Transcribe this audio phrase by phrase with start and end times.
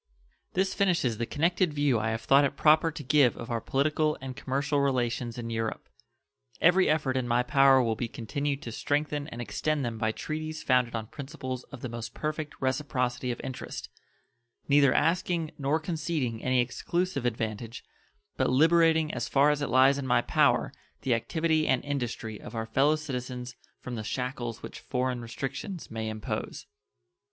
[0.53, 4.17] This finishes the connected view I have thought it proper to give of our political
[4.19, 5.87] and commercial relations in Europe.
[6.59, 10.63] Every effort in my power will be continued to strengthen and extend them by treaties
[10.63, 13.89] founded on principles of the most perfect reciprocity of interest,
[14.67, 17.83] neither asking nor conceding any exclusive advantage,
[18.37, 22.55] but liberating as far as it lies in my power the activity and industry of
[22.55, 26.65] our fellow citizens from the shackles which foreign restrictions may impose.